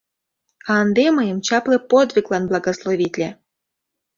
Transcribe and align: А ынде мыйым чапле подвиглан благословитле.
А 0.69 0.71
ынде 0.83 1.05
мыйым 1.17 1.39
чапле 1.47 1.77
подвиглан 1.91 2.43
благословитле. 2.51 3.29